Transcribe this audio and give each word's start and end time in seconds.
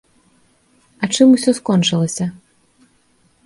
А 1.03 1.11
чым 1.17 1.27
усё 1.37 1.51
скончылася? 1.59 2.25